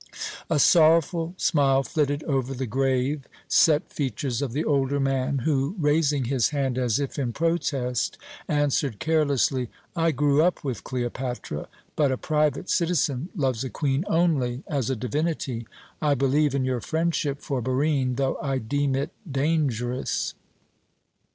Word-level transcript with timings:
A 0.49 0.57
sorrowful 0.57 1.35
smile 1.37 1.83
flitted 1.83 2.23
over 2.23 2.55
the 2.55 2.65
grave, 2.65 3.27
set 3.47 3.93
features 3.93 4.41
of 4.41 4.51
the 4.51 4.65
older 4.65 4.99
man, 4.99 5.41
who, 5.45 5.75
raising 5.77 6.25
his 6.25 6.49
hand 6.49 6.79
as 6.79 6.99
if 6.99 7.19
in 7.19 7.33
protest, 7.33 8.17
answered 8.47 8.97
carelessly: 8.97 9.69
"I 9.95 10.09
grew 10.09 10.41
up 10.41 10.63
with 10.63 10.83
Cleopatra, 10.83 11.67
but 11.95 12.11
a 12.11 12.17
private 12.17 12.67
citizen 12.67 13.29
loves 13.35 13.63
a 13.63 13.69
queen 13.69 14.03
only 14.07 14.63
as 14.65 14.89
a 14.89 14.95
divinity. 14.95 15.67
I 16.01 16.15
believe 16.15 16.55
in 16.55 16.65
your 16.65 16.81
friendship 16.81 17.39
for 17.39 17.61
Barine, 17.61 18.15
though 18.15 18.39
I 18.41 18.57
deem 18.57 18.95
it 18.95 19.11
dangerous." 19.31 20.33